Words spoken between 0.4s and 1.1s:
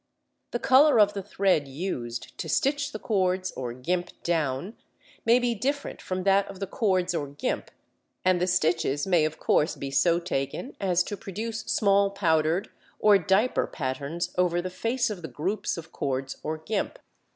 The colour